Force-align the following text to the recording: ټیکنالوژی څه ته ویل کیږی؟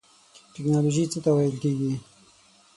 ټیکنالوژی 0.53 1.03
څه 1.11 1.19
ته 1.23 1.29
ویل 1.35 1.55
کیږی؟ 1.63 1.91